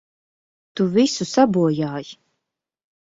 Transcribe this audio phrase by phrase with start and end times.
[0.79, 2.19] Tu visu sabojāji!